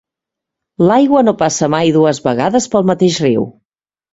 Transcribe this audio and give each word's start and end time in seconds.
L'aigua 0.91 1.21
no 1.27 1.33
passa 1.43 1.69
mai 1.75 1.93
dues 1.99 2.23
vegades 2.31 2.69
pel 2.77 2.89
mateix 2.93 3.21
riu. 3.27 3.47